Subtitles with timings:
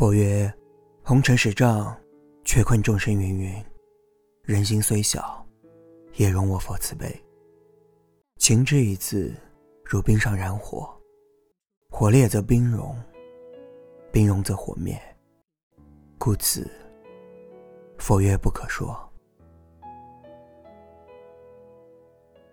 [0.00, 0.50] 佛曰
[1.04, 1.94] ：“红尘十丈，
[2.42, 3.62] 却困众生芸芸。
[4.44, 5.46] 人心虽小，
[6.14, 7.06] 也容我佛慈悲。
[8.38, 9.30] 情之一字，
[9.84, 10.90] 如冰上燃火，
[11.90, 12.96] 火烈则冰融，
[14.10, 14.98] 冰融则火灭。
[16.16, 16.66] 故此，
[17.98, 18.98] 佛曰不可说。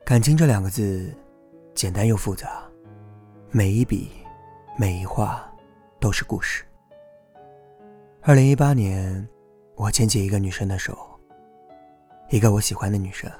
[0.04, 1.16] 感情这两个字，
[1.74, 2.70] 简单又复杂，
[3.52, 4.12] 每一笔，
[4.78, 5.50] 每一画，
[5.98, 6.66] 都是故事。”
[8.28, 9.26] 二零一八年，
[9.76, 10.98] 我牵起一个女生的手，
[12.28, 13.32] 一个我喜欢的女生。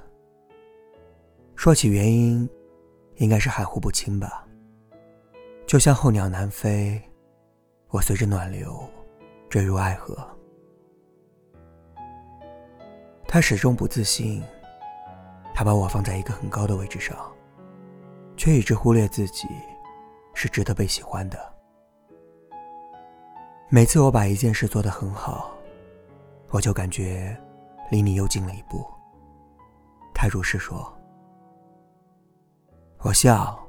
[1.58, 2.50] 说起原因，
[3.16, 4.48] 应该是含糊不清吧。
[5.66, 7.02] 就像候鸟南飞，
[7.90, 8.82] 我随着暖流
[9.50, 10.18] 坠入爱河。
[13.28, 14.42] 她始终不自信，
[15.54, 17.30] 她把我放在一个很高的位置上，
[18.38, 19.50] 却一直忽略自己
[20.34, 21.57] 是值得被喜欢的。
[23.70, 25.54] 每次我把一件事做得很好，
[26.52, 27.38] 我就感觉
[27.92, 28.86] 离你又近了一步。
[30.14, 30.90] 他如是说，
[33.00, 33.60] 我笑，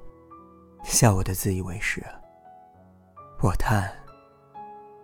[0.84, 2.00] 笑我的自以为是；
[3.42, 3.92] 我叹，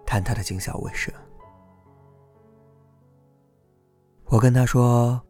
[0.07, 1.13] 叹他的谨小卫生。
[4.27, 5.21] 我跟他说：“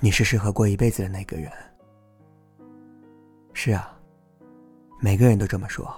[0.00, 1.52] 你是适合过一辈子的那个人。”
[3.54, 3.96] 是啊，
[5.00, 5.88] 每个人都这么说。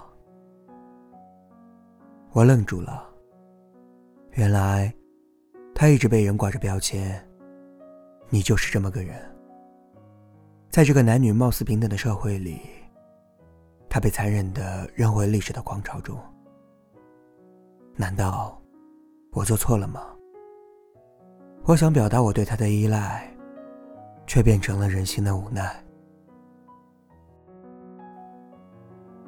[2.35, 3.09] 我愣住了。
[4.33, 4.93] 原来，
[5.73, 7.25] 他一直被人挂着标签。
[8.29, 9.15] 你就是这么个人。
[10.69, 12.61] 在这个男女貌似平等的社会里，
[13.89, 16.19] 他被残忍的扔回历史的狂潮中。
[17.95, 18.61] 难道
[19.31, 20.05] 我做错了吗？
[21.63, 23.33] 我想表达我对他的依赖，
[24.27, 25.73] 却变成了人性的无奈。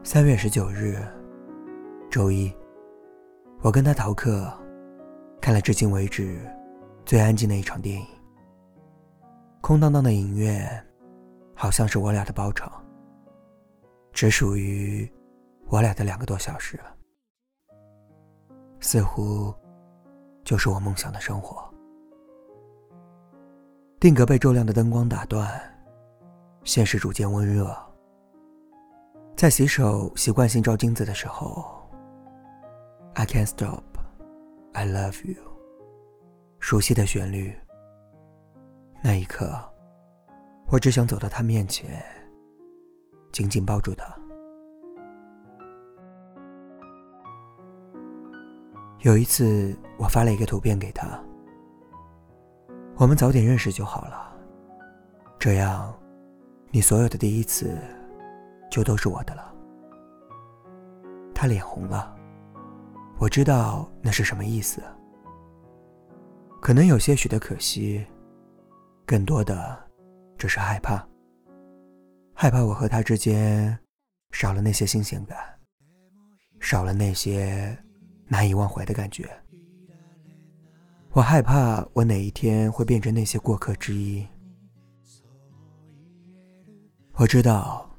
[0.03, 1.01] 三月十九日，
[2.11, 2.53] 周一。
[3.67, 4.49] 我跟他逃课，
[5.41, 6.39] 看了至今为止
[7.05, 8.07] 最安静的一场电影。
[9.61, 10.87] 空荡荡的影院，
[11.53, 12.71] 好像是我俩的包场，
[14.13, 15.13] 只属于
[15.67, 16.79] 我俩的两个多小时，
[18.79, 19.53] 似乎
[20.45, 21.69] 就是我梦想的生活。
[23.99, 25.51] 定格被骤亮的灯光打断，
[26.63, 27.77] 现实逐渐温热。
[29.37, 31.76] 在洗手习惯性照镜子的时候。
[33.19, 33.83] I can't stop,
[34.75, 35.43] I love you。
[36.61, 37.51] 熟悉的旋律。
[39.03, 39.59] 那一刻，
[40.71, 42.05] 我只想走到他面前，
[43.33, 44.15] 紧紧抱住他。
[48.99, 51.19] 有一次，我发了一个图片给他，
[52.97, 54.31] 我们早点认识就好了，
[55.39, 55.99] 这样，
[56.71, 57.79] 你所有的第一次，
[58.71, 59.55] 就都是我的了。
[61.35, 62.15] 他脸红了。
[63.19, 64.83] 我知道那是什么意思，
[66.61, 68.05] 可能有些许的可惜，
[69.07, 69.77] 更多的
[70.37, 71.07] 只是害怕，
[72.35, 73.77] 害怕我和他之间
[74.33, 75.39] 少了那些新鲜感，
[76.61, 77.77] 少了那些
[78.27, 79.27] 难以忘怀的感觉。
[81.13, 84.27] 我害怕我哪一天会变成那些过客之一。
[87.15, 87.91] 我知道，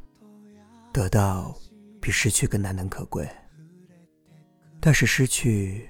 [0.93, 1.55] 得到
[1.99, 3.27] 比失去更难能可贵。
[4.79, 5.89] 但是失去，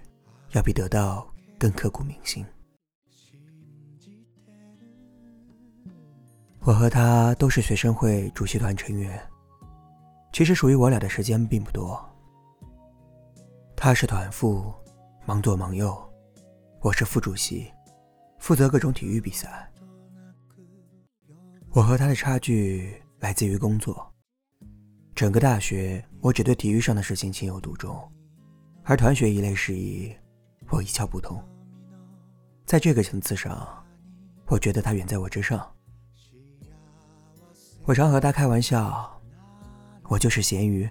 [0.52, 2.46] 要比得到更刻骨铭心。
[6.62, 9.22] 我和他都是学生会主席团成员，
[10.34, 12.04] 其实属于我俩的时间并不多。
[13.76, 14.74] 他是团副，
[15.26, 15.94] 忙左忙右；
[16.82, 17.72] 我是副主席，
[18.40, 19.72] 负责各种体育比赛。
[21.70, 24.12] 我和他的差距来自于工作。
[25.14, 28.12] 整个大学，我只对体育上的事情情有独钟。
[28.90, 30.16] 而团学一类事宜，
[30.70, 31.44] 我一窍不通。
[32.66, 33.86] 在这个层次上，
[34.46, 35.70] 我觉得他远在我之上。
[37.84, 39.22] 我常和他开玩笑，
[40.04, 40.90] 我就是咸鱼，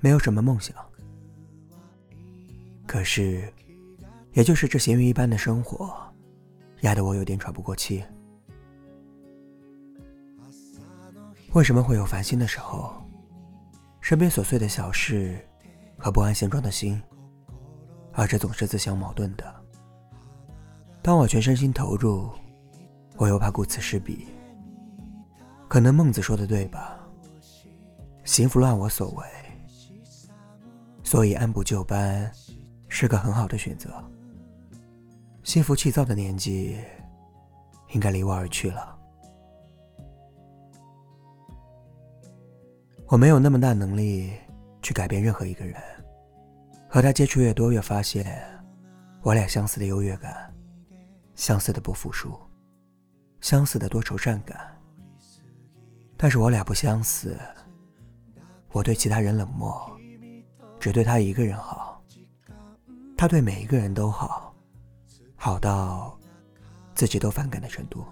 [0.00, 0.76] 没有什么梦想。
[2.86, 3.50] 可是，
[4.34, 5.96] 也就是这咸鱼一般的生活，
[6.82, 8.04] 压得我有点喘不过气。
[11.54, 12.92] 为什么会有烦心的时候？
[14.02, 15.38] 身边琐碎的小事
[15.96, 17.02] 和不安现状的心。
[18.14, 19.54] 而这总是自相矛盾的。
[21.02, 22.30] 当我全身心投入，
[23.16, 24.26] 我又怕顾此失彼。
[25.68, 26.98] 可能孟子说的对吧？
[28.24, 29.26] 行拂乱我所为，
[31.02, 32.30] 所以按部就班
[32.88, 33.92] 是个很好的选择。
[35.42, 36.78] 心浮气躁的年纪，
[37.92, 38.96] 应该离我而去了。
[43.08, 44.32] 我没有那么大能力
[44.80, 45.78] 去改变任何一个人。
[46.94, 48.40] 和他接触越多，越发现
[49.20, 50.54] 我俩相似的优越感，
[51.34, 52.38] 相似的不服输，
[53.40, 54.80] 相似的多愁善感。
[56.16, 57.36] 但是我俩不相似，
[58.70, 59.90] 我对其他人冷漠，
[60.78, 62.00] 只对他一个人好。
[63.16, 64.54] 他对每一个人都好，
[65.34, 66.16] 好到
[66.94, 68.04] 自己都反感的程度。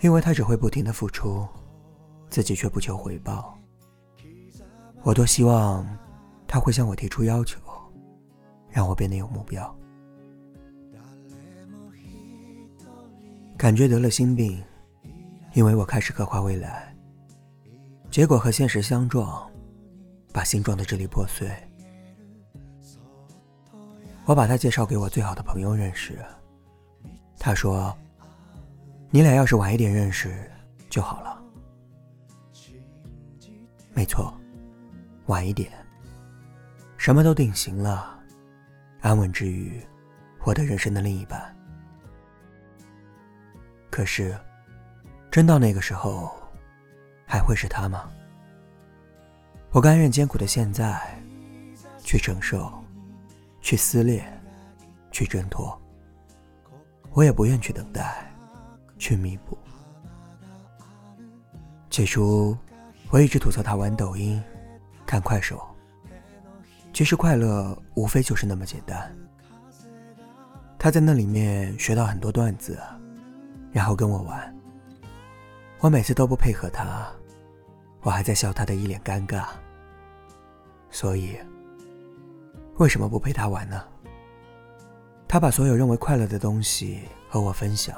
[0.00, 1.48] 因为他只会不停的付出，
[2.28, 3.58] 自己却不求回报。
[5.00, 5.88] 我多希望
[6.52, 7.60] 他会向我提出要求，
[8.68, 9.72] 让我变得有目标。
[13.56, 14.60] 感觉得了心病，
[15.54, 16.92] 因为我开始刻画未来，
[18.10, 19.48] 结果和现实相撞，
[20.32, 21.48] 把心撞得支离破碎。
[24.24, 26.18] 我把他介绍给我最好的朋友认识，
[27.38, 27.96] 他说。
[29.12, 30.48] 你俩要是晚一点认识
[30.88, 31.42] 就好了。
[33.92, 34.32] 没错，
[35.26, 35.68] 晚一点，
[37.00, 38.20] 什么都定型了，
[39.00, 39.82] 安稳之余，
[40.38, 41.56] 获得人生的另一半。
[43.90, 44.38] 可是，
[45.30, 46.30] 真到那个时候，
[47.26, 48.10] 还会是他吗？
[49.70, 51.18] 我甘愿艰苦的现在，
[52.00, 52.70] 去承受，
[53.62, 54.22] 去撕裂，
[55.10, 55.80] 去挣脱。
[57.12, 58.30] 我也不愿去等待。
[58.98, 59.56] 去弥补。
[61.88, 62.54] 起初，
[63.08, 64.38] 我一直吐槽他玩抖音、
[65.06, 65.66] 看快手。
[67.00, 69.10] 其实快乐无非就是那么简单。
[70.78, 72.78] 他在那里面学到很多段子，
[73.72, 74.54] 然后跟我玩。
[75.78, 77.10] 我每次都不配合他，
[78.02, 79.46] 我还在笑他的一脸尴尬。
[80.90, 81.38] 所以，
[82.76, 83.82] 为什么不陪他玩呢？
[85.26, 87.00] 他把所有认为快乐的东西
[87.30, 87.96] 和我分享。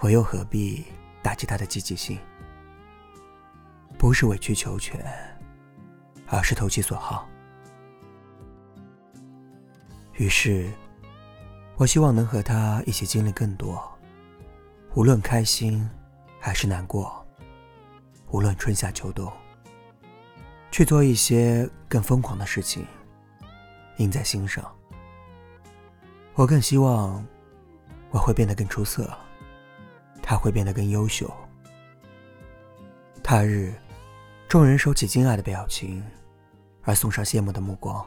[0.00, 0.84] 我又何必
[1.22, 2.18] 打击他的积极性？
[3.96, 5.00] 不是委曲求全，
[6.26, 7.28] 而是投其所好。
[10.18, 10.70] 于是，
[11.76, 13.82] 我希望能和他一起经历更多，
[14.94, 15.88] 无论开心
[16.40, 17.24] 还是难过，
[18.30, 19.30] 无论春夏秋冬，
[20.70, 22.86] 去做一些更疯狂的事情，
[23.98, 24.64] 印在心上。
[26.34, 27.22] 我更希望
[28.10, 29.14] 我会变得更出色。
[30.22, 31.32] 他会变得更优秀。
[33.22, 33.72] 他日，
[34.48, 36.02] 众人收起惊讶的表情，
[36.82, 38.04] 而送上羡慕的目光。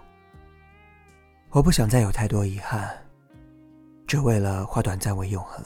[1.51, 2.96] 我不想再有太多遗憾，
[4.06, 5.66] 只为了化短暂为永恒。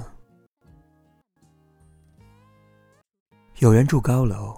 [3.57, 4.57] 有人住高楼，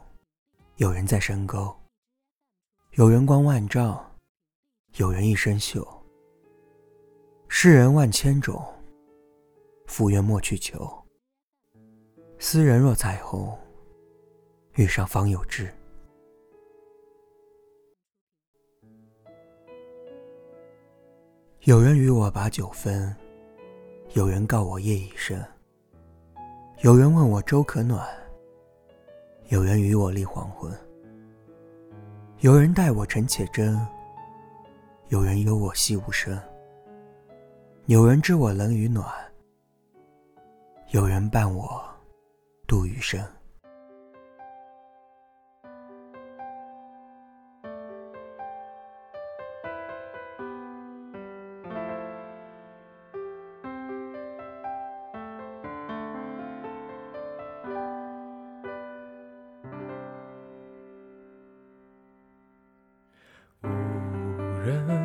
[0.76, 1.76] 有人在深沟，
[2.92, 4.00] 有人光万丈，
[4.98, 5.84] 有人一身锈。
[7.48, 8.64] 世人万千种，
[9.88, 10.88] 福缘莫去求。
[12.38, 13.58] 斯人若彩虹，
[14.76, 15.74] 遇上方有志。
[21.66, 23.12] 有人与我把酒分，
[24.14, 25.44] 有人告我夜已深。
[26.82, 28.08] 有人问我粥可暖，
[29.48, 30.72] 有人与我立黄昏。
[32.42, 33.76] 有人待我诚且真，
[35.08, 36.40] 有人忧我细无声。
[37.88, 39.12] 有人知我冷与暖，
[40.92, 41.84] 有人伴我。
[42.68, 43.20] 度余生。
[64.66, 65.05] 人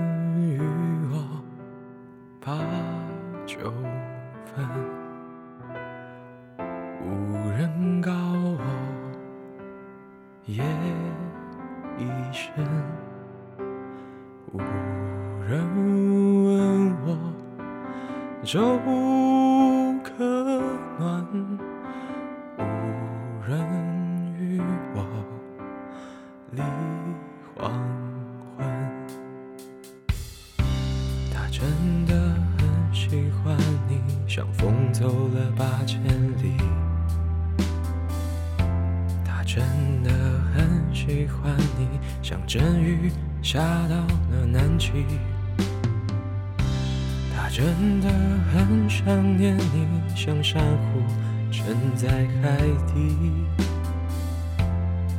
[47.52, 48.08] 真的
[48.52, 51.02] 很想念你，像珊瑚
[51.50, 52.08] 沉在
[52.40, 53.16] 海底。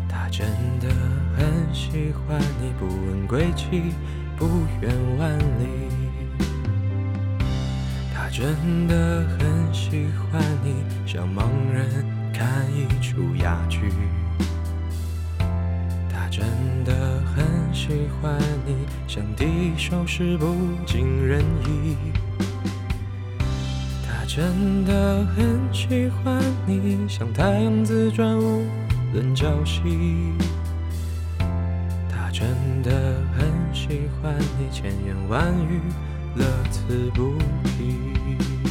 [0.07, 0.47] 他真
[0.79, 0.87] 的
[1.35, 3.93] 很喜欢你，不问归期，
[4.37, 4.47] 不
[4.81, 5.91] 远万里。
[8.15, 11.85] 他真的很喜欢你，像盲人
[12.33, 13.91] 看一出哑剧。
[16.09, 16.45] 他真
[16.85, 17.00] 的
[17.91, 18.73] 喜欢你，
[19.05, 20.55] 像第一首诗不
[20.85, 21.97] 尽人意。
[24.07, 28.65] 他真的很喜欢你，像太阳自转无
[29.11, 30.31] 论朝夕。
[32.09, 32.47] 他真
[32.81, 32.91] 的
[33.37, 35.81] 很喜欢你，千言万语
[36.35, 37.33] 乐此不
[37.65, 38.70] 疲。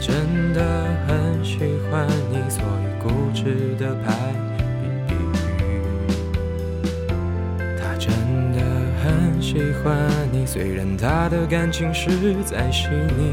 [0.00, 1.58] 真的很喜
[1.90, 4.32] 欢你，所以固执的排
[5.06, 5.16] 比喻。
[7.78, 8.10] 他真
[8.52, 8.58] 的
[9.02, 12.10] 很喜欢你，虽然他的感情实
[12.44, 12.88] 在细
[13.18, 13.32] 腻。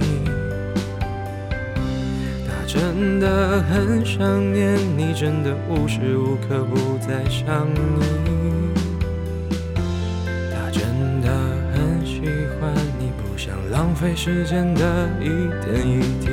[2.45, 8.36] 他真的很想念你，真的无时无刻不在想你。
[14.07, 15.25] 费时间的一
[15.65, 16.29] 点一滴。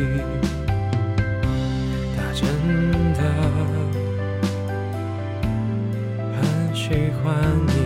[2.17, 2.47] 他真
[3.15, 3.21] 的
[6.37, 7.35] 很喜欢
[7.67, 7.84] 你，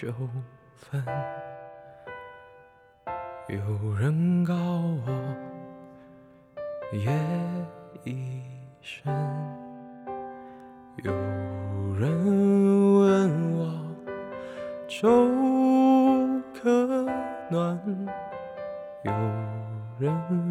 [0.00, 0.14] 酒
[0.76, 1.02] 分，
[3.48, 3.58] 有
[3.98, 5.10] 人告我
[6.92, 7.10] 夜
[8.04, 8.40] 已
[8.80, 9.12] 深，
[11.02, 11.12] 有
[11.98, 12.08] 人
[13.00, 13.74] 问我
[14.86, 15.08] 粥
[16.54, 16.70] 可
[17.50, 17.76] 暖，
[19.02, 19.12] 有
[19.98, 20.47] 人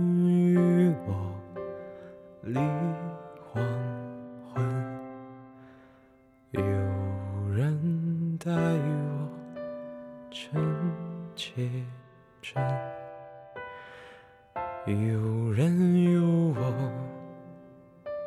[16.55, 16.61] 我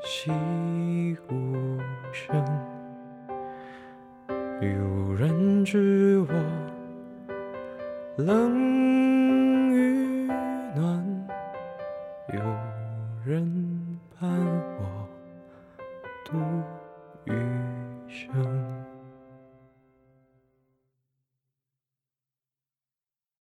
[0.04, 0.30] 细
[1.30, 1.78] 无
[2.12, 2.36] 声，
[4.60, 6.34] 有人知我
[8.16, 8.60] 冷。